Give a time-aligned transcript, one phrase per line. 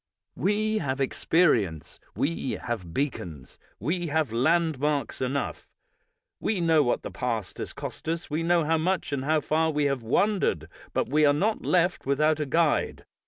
[0.35, 5.67] We have experience, we have beacons, we have landmarks enough.
[6.39, 9.69] We know what the past has cost US; we know how much and how far
[9.69, 13.05] we have wandered, but we are not left without a guide.